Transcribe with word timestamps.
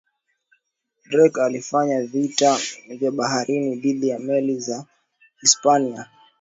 drake 1.09 1.41
alifanya 1.43 2.01
vita 2.01 2.59
vya 2.89 3.11
baharini 3.11 3.75
dhidi 3.75 4.07
ya 4.09 4.19
meli 4.19 4.59
za 4.59 4.85
hispania 5.41 6.09